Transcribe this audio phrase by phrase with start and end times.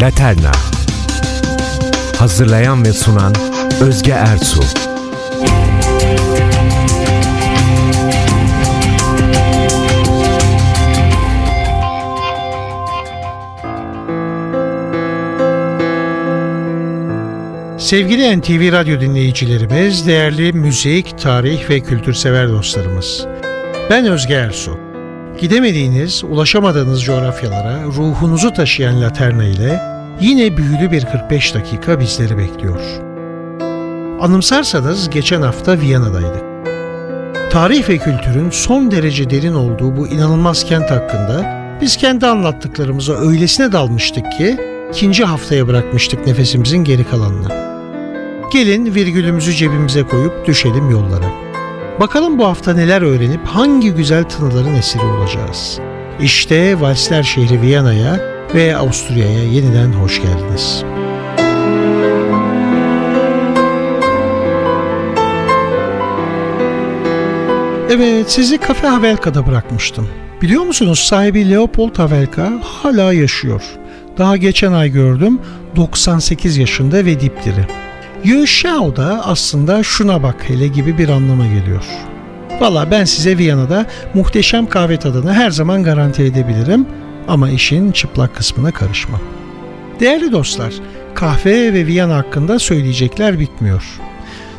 [0.00, 0.52] Laterna.
[2.18, 3.34] Hazırlayan ve sunan
[3.80, 4.85] Özge Ertuğ
[17.86, 23.26] Sevgili NTV Radyo dinleyicilerimiz, değerli müzik, tarih ve kültür sever dostlarımız.
[23.90, 24.78] Ben Özge Ersu.
[25.40, 29.82] Gidemediğiniz, ulaşamadığınız coğrafyalara ruhunuzu taşıyan Laterna ile
[30.20, 32.80] yine büyülü bir 45 dakika bizleri bekliyor.
[34.20, 36.44] Anımsarsanız geçen hafta Viyana'daydık.
[37.50, 43.72] Tarih ve kültürün son derece derin olduğu bu inanılmaz kent hakkında biz kendi anlattıklarımıza öylesine
[43.72, 44.58] dalmıştık ki
[44.90, 47.75] ikinci haftaya bırakmıştık nefesimizin geri kalanını.
[48.56, 51.30] Gelin virgülümüzü cebimize koyup düşelim yollara.
[52.00, 55.78] Bakalım bu hafta neler öğrenip hangi güzel tınıların esiri olacağız.
[56.20, 58.20] İşte Valsler şehri Viyana'ya
[58.54, 60.84] ve Avusturya'ya yeniden hoş geldiniz.
[67.90, 70.08] Evet, sizi Kafe Havelka'da bırakmıştım.
[70.42, 73.62] Biliyor musunuz sahibi Leopold Havelka hala yaşıyor.
[74.18, 75.38] Daha geçen ay gördüm
[75.76, 77.66] 98 yaşında ve dipdiri.
[78.26, 81.84] Yöşao da aslında şuna bak hele gibi bir anlama geliyor.
[82.60, 86.86] Valla ben size Viyana'da muhteşem kahve tadını her zaman garanti edebilirim
[87.28, 89.20] ama işin çıplak kısmına karışmam.
[90.00, 90.72] Değerli dostlar,
[91.14, 93.84] kahve ve Viyana hakkında söyleyecekler bitmiyor.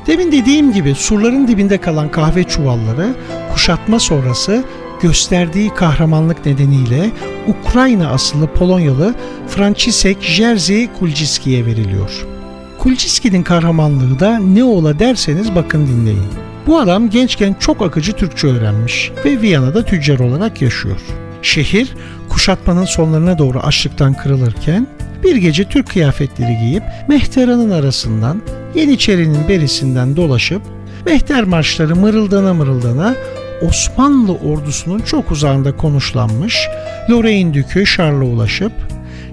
[0.07, 3.15] Demin dediğim gibi surların dibinde kalan kahve çuvalları
[3.53, 4.63] kuşatma sonrası
[5.01, 7.11] gösterdiği kahramanlık nedeniyle
[7.47, 9.15] Ukrayna asıllı Polonyalı
[9.47, 12.36] Franciszek Jerzy Kulczycki'ye veriliyor.
[12.79, 16.27] Kulczycki'nin kahramanlığı da ne ola derseniz bakın dinleyin.
[16.67, 20.99] Bu adam gençken çok akıcı Türkçe öğrenmiş ve Viyana'da tüccar olarak yaşıyor.
[21.41, 21.95] Şehir
[22.29, 24.87] kuşatmanın sonlarına doğru açlıktan kırılırken
[25.23, 28.41] bir gece Türk kıyafetleri giyip mehteranın arasından
[28.75, 30.61] Yeniçeri'nin berisinden dolaşıp
[31.05, 33.15] mehter marşları mırıldana mırıldana
[33.61, 36.67] Osmanlı ordusunun çok uzağında konuşlanmış
[37.09, 38.71] Lorraine Dükü Şarl'a ulaşıp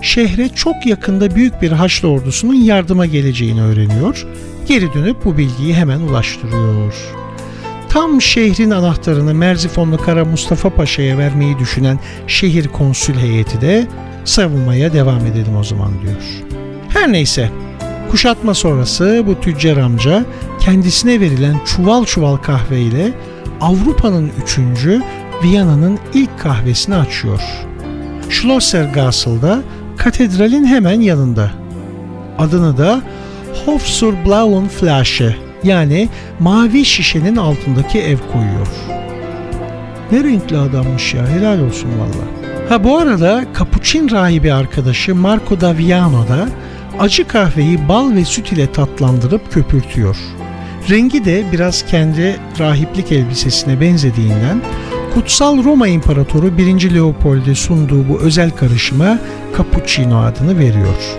[0.04, 4.26] şehre çok yakında büyük bir Haçlı ordusunun yardıma geleceğini öğreniyor.
[4.68, 6.94] Geri dönüp bu bilgiyi hemen ulaştırıyor.
[7.88, 13.86] Tam şehrin anahtarını Merzifonlu Kara Mustafa Paşa'ya vermeyi düşünen şehir konsül heyeti de
[14.24, 16.22] savunmaya devam edelim o zaman diyor.
[16.88, 17.50] Her neyse
[18.10, 20.24] kuşatma sonrası bu tüccar amca
[20.60, 23.12] kendisine verilen çuval çuval kahveyle
[23.60, 25.02] Avrupa'nın üçüncü,
[25.42, 27.40] Viyana'nın ilk kahvesini açıyor.
[28.30, 29.62] Schlossergassel'da
[29.96, 31.50] katedralin hemen yanında.
[32.38, 33.02] Adını da
[33.64, 36.08] Hof Blauen Flasche yani
[36.40, 38.66] mavi şişenin altındaki ev koyuyor.
[40.12, 42.44] Ne renkli adammış ya helal olsun valla.
[42.68, 46.48] Ha bu arada Capuchin rahibi arkadaşı Marco da Viano da
[46.98, 50.16] acı kahveyi bal ve süt ile tatlandırıp köpürtüyor.
[50.90, 54.62] Rengi de biraz kendi rahiplik elbisesine benzediğinden
[55.14, 56.94] Kutsal Roma İmparatoru 1.
[56.94, 59.18] Leopold'e sunduğu bu özel karışıma
[59.58, 61.18] Cappuccino adını veriyor.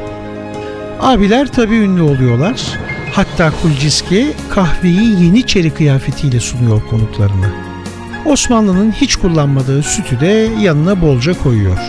[0.99, 2.61] Abiler tabi ünlü oluyorlar.
[3.13, 7.51] Hatta Kulciski kahveyi Yeniçeri kıyafetiyle sunuyor konuklarına.
[8.25, 11.79] Osmanlı'nın hiç kullanmadığı sütü de yanına bolca koyuyor.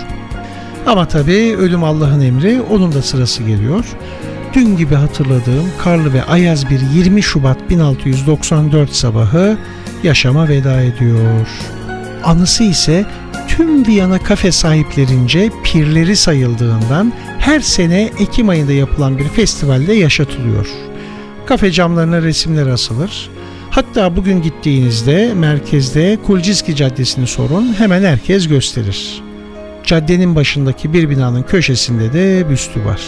[0.86, 3.84] Ama tabi ölüm Allah'ın emri onun da sırası geliyor.
[4.54, 9.58] Dün gibi hatırladığım karlı ve ayaz bir 20 Şubat 1694 sabahı
[10.02, 11.46] yaşama veda ediyor.
[12.24, 13.06] Anısı ise
[13.48, 20.66] tüm Viyana kafe sahiplerince pirleri sayıldığından her sene Ekim ayında yapılan bir festivalde yaşatılıyor.
[21.46, 23.30] Kafe camlarına resimler asılır.
[23.70, 29.22] Hatta bugün gittiğinizde merkezde Kulciski Caddesi'ni sorun hemen herkes gösterir.
[29.84, 33.00] Caddenin başındaki bir binanın köşesinde de büstü var.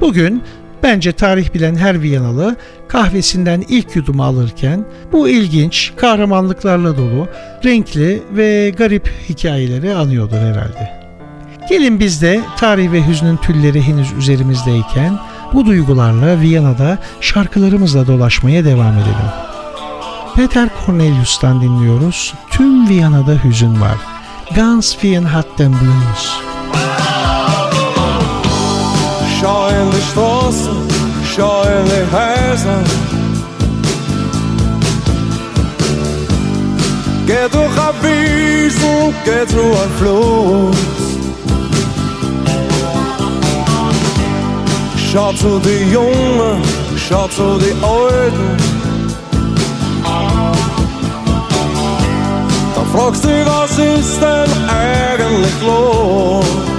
[0.00, 0.42] Bugün
[0.84, 2.56] Bence tarih bilen her Viyanalı
[2.88, 7.28] kahvesinden ilk yudumu alırken bu ilginç, kahramanlıklarla dolu,
[7.64, 11.04] renkli ve garip hikayeleri anıyordur herhalde.
[11.68, 15.18] Gelin biz de tarih ve hüznün tülleri henüz üzerimizdeyken
[15.52, 19.30] bu duygularla Viyana'da şarkılarımızla dolaşmaya devam edelim.
[20.36, 22.34] Peter Cornelius'tan dinliyoruz.
[22.50, 23.96] Tüm Viyana'da hüzün var.
[24.56, 26.53] Ganz vielen hat den Blues.
[29.84, 30.70] Schau in die Straße,
[31.34, 32.82] schau in die Häuser.
[37.26, 40.76] Geh durch ein Wiesen, geh durch ein Fluss.
[45.12, 46.62] Schau zu die Jungen,
[46.96, 48.56] schau zu die Alten.
[52.74, 56.73] Da fragst du, was ist denn eigentlich los?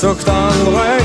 [0.00, 0.98] zocht andere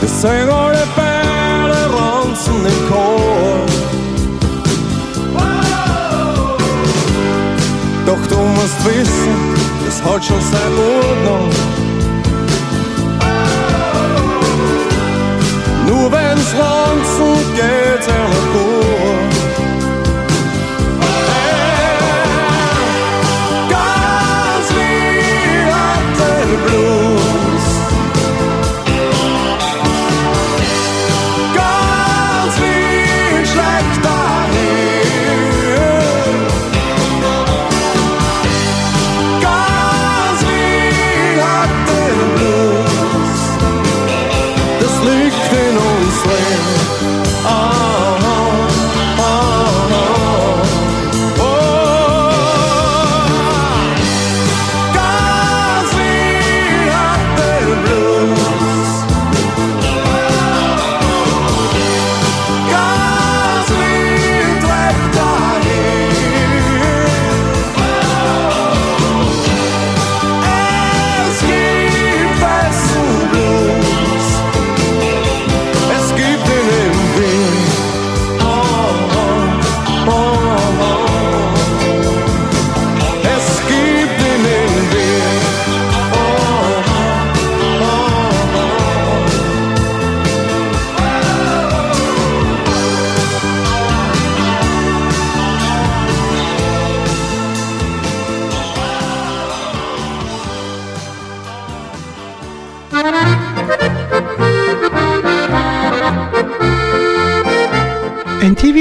[0.00, 3.66] Det synger alle bære ranzen im Chor.
[8.06, 9.34] Doch du musst wissen,
[9.88, 11.50] es hat schon seine Ordnung
[15.86, 17.33] Nur wenn's Ranzen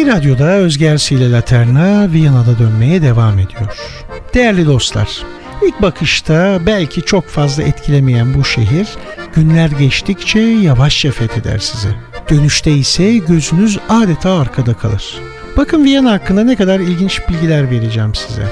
[0.07, 3.77] Radyo'da Özge Ersi ile Laterna Viyana'da dönmeye devam ediyor.
[4.33, 5.24] Değerli dostlar,
[5.67, 8.88] ilk bakışta belki çok fazla etkilemeyen bu şehir
[9.36, 11.88] günler geçtikçe yavaşça fetheder sizi.
[12.29, 15.15] Dönüşte ise gözünüz adeta arkada kalır.
[15.57, 18.48] Bakın Viyana hakkında ne kadar ilginç bilgiler vereceğim size.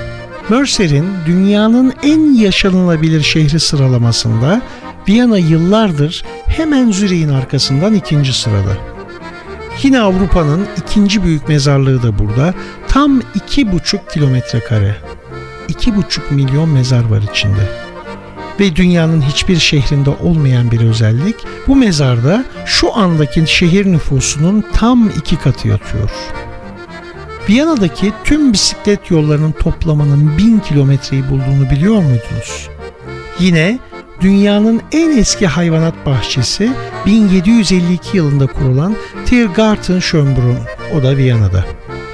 [0.50, 4.62] Mercer'in dünyanın en yaşanılabilir şehri sıralamasında
[5.08, 8.91] Viyana yıllardır hemen Zürih'in arkasından ikinci sırada.
[9.84, 12.54] Yine Avrupa'nın ikinci büyük mezarlığı da burada.
[12.88, 14.96] Tam iki buçuk kilometre kare.
[15.68, 17.70] İki buçuk milyon mezar var içinde.
[18.60, 21.36] Ve dünyanın hiçbir şehrinde olmayan bir özellik
[21.68, 26.12] bu mezarda şu andaki şehir nüfusunun tam iki katı yatıyor.
[27.50, 32.70] Viyana'daki tüm bisiklet yollarının toplamının bin kilometreyi bulduğunu biliyor muydunuz?
[33.40, 33.80] Yine
[34.22, 36.72] dünyanın en eski hayvanat bahçesi
[37.06, 40.58] 1752 yılında kurulan Tiergarten Schönbrunn,
[40.96, 41.66] o da Viyana'da.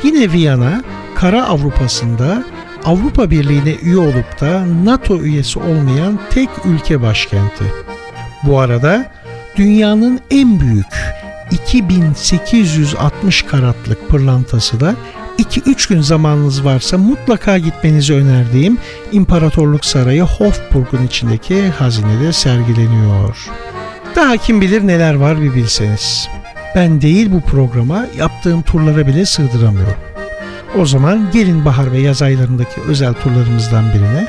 [0.03, 0.83] Yine Viyana,
[1.15, 2.43] kara Avrupa'sında
[2.85, 7.63] Avrupa Birliği'ne üye olup da NATO üyesi olmayan tek ülke başkenti.
[8.43, 9.11] Bu arada
[9.55, 10.85] dünyanın en büyük
[11.51, 14.95] 2860 karatlık pırlantası da
[15.39, 18.77] 2-3 gün zamanınız varsa mutlaka gitmenizi önerdiğim
[19.11, 23.47] İmparatorluk Sarayı Hofburg'un içindeki hazinede sergileniyor.
[24.15, 26.29] Daha kim bilir neler var bir bilseniz.
[26.75, 29.97] Ben değil bu programa yaptığım turlara bile sığdıramıyorum.
[30.79, 34.27] O zaman gelin bahar ve yaz aylarındaki özel turlarımızdan birine.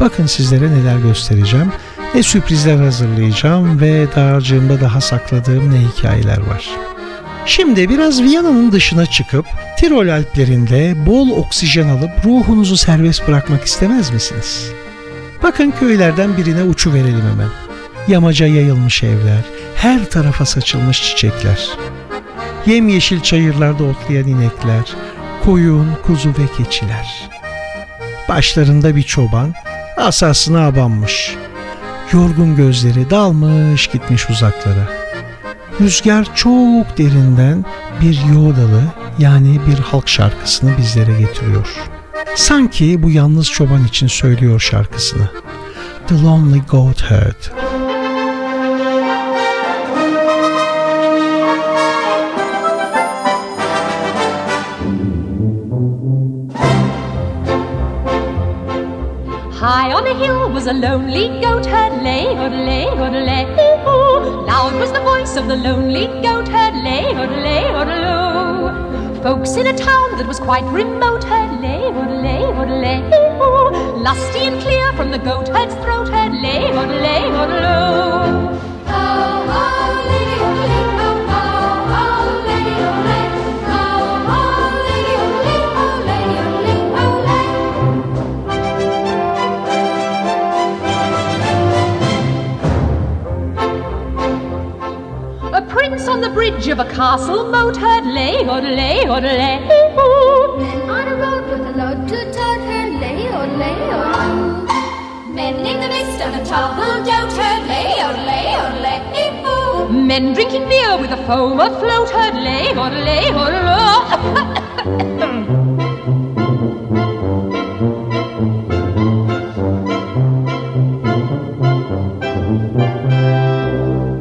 [0.00, 1.72] Bakın sizlere neler göstereceğim,
[2.14, 6.68] ne sürprizler hazırlayacağım ve dağarcığımda daha sakladığım ne hikayeler var.
[7.46, 9.46] Şimdi biraz Viyana'nın dışına çıkıp
[9.78, 14.70] Tirol Alplerinde bol oksijen alıp ruhunuzu serbest bırakmak istemez misiniz?
[15.42, 17.48] Bakın köylerden birine uçu verelim hemen.
[18.08, 19.40] Yamaca yayılmış evler,
[19.76, 21.68] her tarafa saçılmış çiçekler.
[22.66, 24.84] Yemyeşil çayırlarda otlayan inekler,
[25.44, 27.30] koyun, kuzu ve keçiler.
[28.28, 29.54] Başlarında bir çoban,
[29.96, 31.36] asasına abanmış.
[32.12, 35.05] Yorgun gözleri dalmış gitmiş uzaklara.
[35.80, 37.64] Rüzgar çok derinden
[38.00, 38.82] bir yodalı
[39.18, 41.68] yani bir halk şarkısını bizlere getiriyor.
[42.34, 45.28] Sanki bu yalnız çoban için söylüyor şarkısını.
[46.08, 47.52] The Lonely Goat Herd.
[59.56, 63.44] High on a hill was a lonely goat herd, lay, lay, lay,
[63.88, 64.44] ooh.
[64.44, 69.72] Loud was the voice of the lonely goat herd, lay, lay, lay, Folks in a
[69.72, 72.44] town that was quite remote heard, lay, lay,
[72.82, 73.00] lay,
[73.40, 73.70] ooh.
[73.96, 77.56] Lusty and clear from the goat herd's throat, heard, lay, lay, lay, on the
[96.50, 99.58] bridge of a castle moat heard lay, lay, lay.
[100.58, 103.28] Men on a road with a load to tote heard lay,
[103.60, 104.28] lay, lay.
[105.34, 107.94] Men in the midst of a toppled dote heard lay,
[108.28, 108.48] lay,
[108.84, 109.00] lay.
[109.90, 114.06] Men drinking beer with a foam afloat heard lay, lay, lay.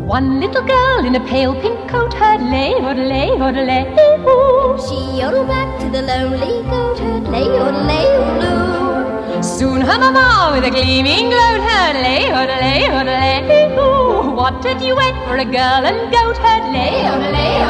[0.07, 1.74] One little girl in a pale pink
[2.85, 3.83] coat heard lay, lay, lay,
[4.29, 4.77] ooh.
[4.85, 7.47] She yodeled back to the lonely goat herd, lay,
[7.89, 8.07] lay,
[8.41, 9.41] lay.
[9.41, 14.35] Soon her mama with a gleaming gloat heard lay, lay, lay, ooh.
[14.39, 16.93] What a duet for a girl and goat herd, lay,
[17.35, 17.64] lay,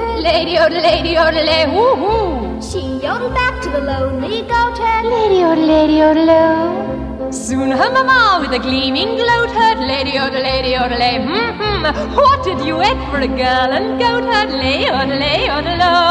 [0.00, 4.78] heard Lady oda lady oda lay woo hoo She yodeled back to the lonely goat
[4.84, 10.18] heard Lady oda lady oda low Soon her mama with a gleaming gloat heard Lady
[10.24, 11.16] oda lady oda lay.
[11.26, 15.40] Hmm hmm What did you eat for a girl and goat heard Lady oda lay
[15.56, 16.04] oda low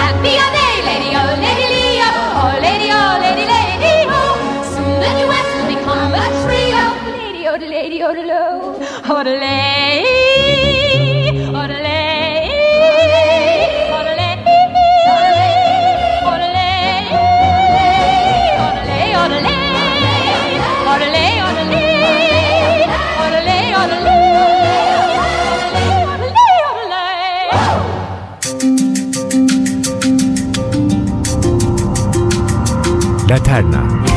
[0.00, 2.52] Happy a day lady oda lady leo Oh.
[2.66, 4.34] Lady oh lady lady oh
[4.72, 6.84] Soon the duet will become a trio.
[7.20, 8.46] Lady oda lady oda low
[33.46, 33.86] 太难。
[33.88, 34.15] ท